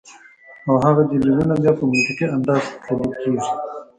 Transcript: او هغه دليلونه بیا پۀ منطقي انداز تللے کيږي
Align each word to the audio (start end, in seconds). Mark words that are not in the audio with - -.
او 0.67 0.75
هغه 0.85 1.01
دليلونه 1.09 1.53
بیا 1.61 1.71
پۀ 1.77 1.83
منطقي 1.91 2.25
انداز 2.35 2.63
تللے 2.85 3.07
کيږي 3.21 3.49